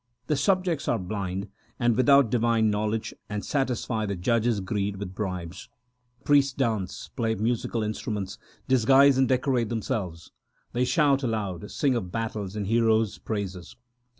[0.25, 1.47] The subjects are blind
[1.77, 5.67] and without divine knowledge, and satisfy the judge s greed with bribes.
[5.67, 10.31] ASA KI WAR 233 Priests dance, play musical instruments, disguise, and decorate themselves;
[10.73, 13.75] They shout aloud, sing of battles, and heroes praises.